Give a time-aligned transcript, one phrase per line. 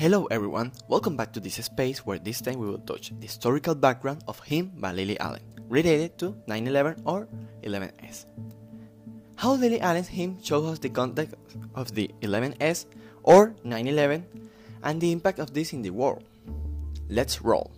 [0.00, 3.74] Hello everyone, welcome back to this space where this time we will touch the historical
[3.74, 7.28] background of him by Lily Allen, related to 9-11 or
[7.64, 8.24] 11S.
[9.36, 11.34] How Lily Allen's hymn shows us the context
[11.74, 12.86] of the 11S
[13.24, 14.24] or 9-11
[14.84, 16.24] and the impact of this in the world.
[17.10, 17.70] Let's roll.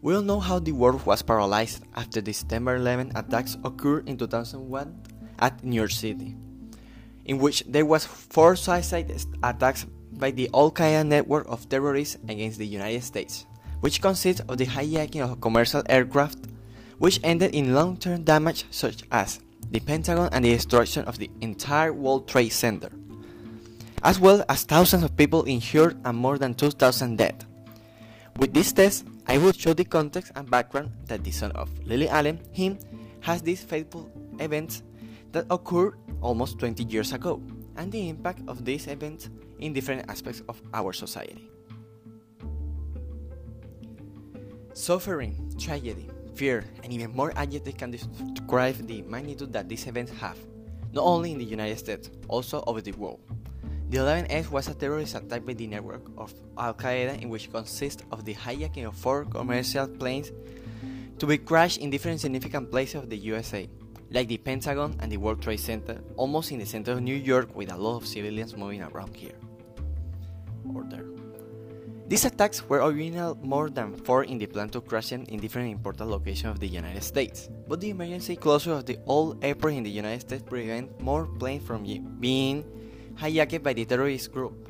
[0.00, 4.16] We all know how the world was paralyzed after the September 11 attacks occurred in
[4.16, 5.02] 2001
[5.40, 6.34] at New York City,
[7.26, 9.84] in which there was four suicide attacks
[10.18, 13.46] by the Al Qaeda network of terrorists against the United States,
[13.80, 16.38] which consists of the hijacking of commercial aircraft,
[16.98, 21.30] which ended in long term damage such as the Pentagon and the destruction of the
[21.40, 22.90] entire World Trade Center,
[24.02, 27.44] as well as thousands of people injured and more than 2,000 dead.
[28.36, 32.08] With this test, I will show the context and background that the son of Lily
[32.08, 32.78] Allen, him,
[33.20, 34.82] has these fateful events
[35.32, 37.40] that occurred almost 20 years ago,
[37.76, 41.50] and the impact of these events in different aspects of our society.
[44.74, 50.36] Suffering, tragedy, fear, and even more adjectives can describe the magnitude that these events have,
[50.92, 53.20] not only in the United States, also over the world.
[53.90, 58.02] The 11th was a terrorist attack by the network of Al Qaeda, in which consists
[58.10, 60.32] of the hijacking of four commercial planes
[61.20, 63.68] to be crashed in different significant places of the USA,
[64.10, 67.54] like the Pentagon and the World Trade Center, almost in the center of New York,
[67.54, 69.38] with a lot of civilians moving around here
[72.06, 75.72] These attacks were original more than four in the plan to crash them in different
[75.72, 79.82] important locations of the United States, but the emergency closure of the old airport in
[79.82, 81.82] the United States prevent more planes from
[82.20, 82.62] being
[83.14, 84.68] hijacked by the terrorist group.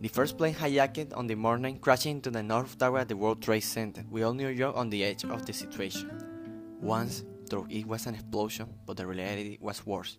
[0.00, 3.42] The first plane hijacked on the morning crashing into the North Tower at the World
[3.42, 6.08] Trade Center, with all New York on the edge of the situation.
[6.80, 10.18] Once, though it was an explosion, but the reality was worse.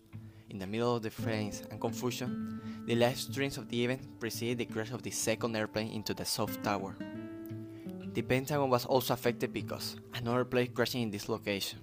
[0.50, 4.58] In the middle of the flames and confusion, the live streams of the event preceded
[4.58, 6.96] the crash of the second airplane into the South Tower.
[8.14, 11.80] The Pentagon was also affected because another plane crashing in this location.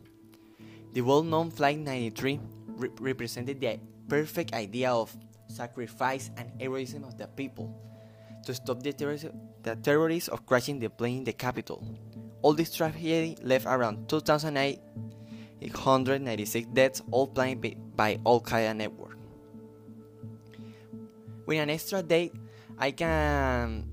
[0.94, 3.80] The well-known Flight 93 re represented the
[4.10, 5.16] perfect idea of
[5.48, 7.70] sacrifice and heroism of the people
[8.46, 8.92] to stop the,
[9.62, 11.86] the terrorists of crashing the plane in the capital.
[12.42, 14.10] All this tragedy left around
[15.62, 17.64] 2,896 deaths, all planned
[17.96, 19.18] by Al Qaeda network.
[21.46, 22.34] With an extra date,
[22.78, 23.86] I can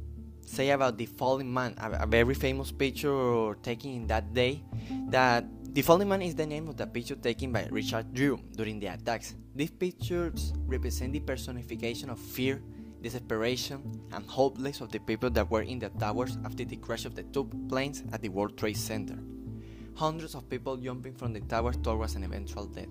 [0.44, 4.62] say about the falling man, a, a, very famous picture taken in that day.
[5.08, 8.80] That the falling man is the name of the picture taken by Richard Drew during
[8.80, 9.34] the attacks.
[9.54, 12.62] These pictures represent the personification of fear,
[13.00, 13.80] desperation,
[14.12, 17.22] and hopelessness of the people that were in the towers after the crash of the
[17.22, 19.18] two planes at the World Trade Center.
[19.94, 22.88] Hundreds of people jumping from the towers towards an eventual death.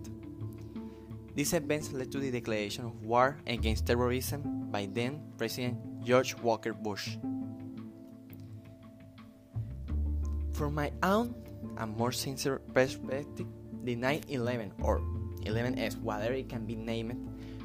[1.33, 6.73] These events led to the declaration of war against terrorism by then President George Walker
[6.73, 7.17] Bush.
[10.53, 11.33] From my own
[11.77, 13.47] and more sincere perspective,
[13.83, 14.99] the 9 11 or
[15.45, 17.17] 11S, whatever it can be named,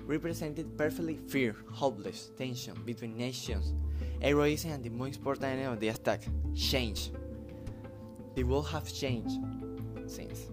[0.07, 3.75] represented perfectly fear, hopeless, tension between nations,
[4.23, 6.23] heroism, and the most important of the attack
[6.55, 7.11] change.
[8.37, 9.41] The world has changed
[10.07, 10.47] since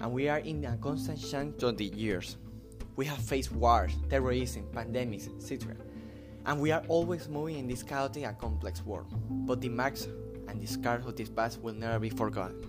[0.00, 2.36] and we are in a constant change through the years.
[2.94, 5.74] We have faced wars, terrorism, pandemics, etc.
[6.46, 9.08] And we are always moving in this chaotic and complex world.
[9.28, 10.06] But the marks
[10.46, 12.62] and the scars of this past will never be forgotten.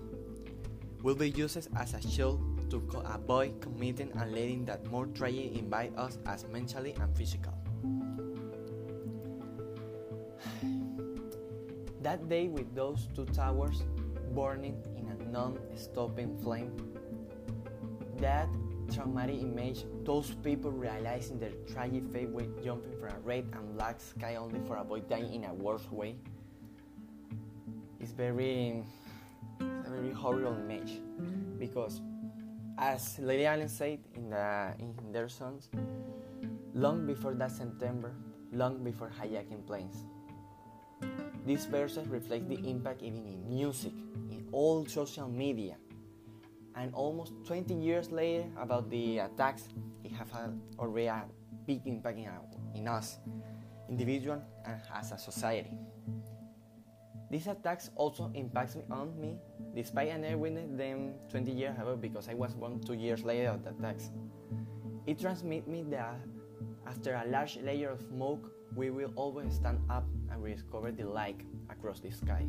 [1.04, 5.96] Will be used as a shield to avoid committing and letting that more tragedy invite
[5.96, 7.54] us as mentally and physically.
[12.02, 13.84] that day with those two towers
[14.34, 16.72] burning in a non-stopping flame
[18.20, 18.50] that
[18.94, 24.00] traumatic image, those people realizing their tragic fate with jumping from a red and black
[24.00, 26.16] sky only for avoid dying in a worse way,
[28.00, 28.84] it's very,
[29.60, 31.00] a very horrible image
[31.58, 32.02] because,
[32.78, 35.70] as Lily Allen said in, the, in their songs,
[36.74, 38.14] long before that September,
[38.52, 40.06] long before hijacking planes.
[41.50, 43.94] These verses reflect the impact even in music,
[44.30, 45.78] in all social media,
[46.76, 49.68] and almost 20 years later about the attacks
[50.04, 51.26] it has had already a
[51.66, 53.18] big impact in, our, in us
[53.90, 55.74] individual and as a society.
[57.32, 59.40] These attacks also impacts me on me
[59.74, 63.50] despite I never witnessed them 20 years ago because I was born two years later
[63.50, 64.12] of the attacks.
[65.08, 66.14] It transmits me that
[66.86, 70.06] after a large layer of smoke we will always stand up
[70.40, 72.46] and rediscover the light across the sky.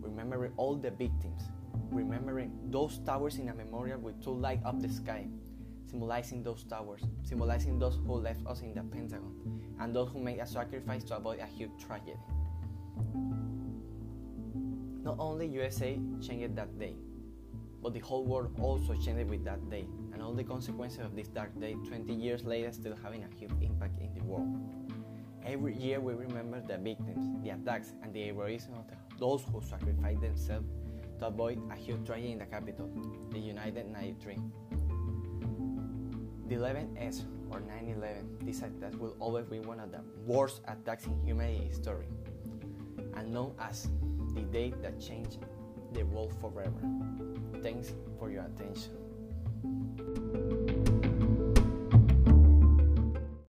[0.00, 1.42] Remembering all the victims.
[1.90, 5.26] Remembering those towers in a memorial with two light up the sky,
[5.86, 9.34] symbolizing those towers, symbolizing those who left us in the Pentagon,
[9.80, 12.16] and those who made a sacrifice to avoid a huge tragedy.
[15.02, 16.94] Not only USA changed that day,
[17.82, 21.28] but the whole world also changed with that day, and all the consequences of this
[21.28, 24.89] dark day 20 years later still having a huge impact in the world.
[25.44, 29.60] Every year we remember the victims, the attacks, and the heroism of the, those who
[29.62, 30.66] sacrificed themselves
[31.18, 32.90] to avoid a huge tragedy in the capital,
[33.30, 34.38] the United 93.
[36.48, 41.18] The 11S or 9/11, this attack will always be one of the worst attacks in
[41.24, 42.06] human history,
[43.16, 43.88] and known as
[44.34, 45.38] the day that changed
[45.92, 46.80] the world forever.
[47.62, 48.92] Thanks for your attention.